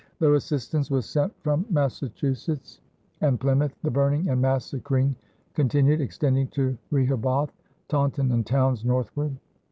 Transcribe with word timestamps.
Though 0.17 0.33
assistance 0.33 0.89
was 0.89 1.05
sent 1.05 1.31
from 1.43 1.63
Massachusetts 1.69 2.81
and 3.21 3.39
Plymouth, 3.39 3.75
the 3.83 3.91
burning 3.91 4.29
and 4.29 4.41
massacring 4.41 5.15
continued, 5.53 6.01
extending 6.01 6.47
to 6.57 6.75
Rehoboth, 6.89 7.53
Taunton, 7.87 8.31
and 8.31 8.43
towns 8.43 8.83
northward. 8.83 9.35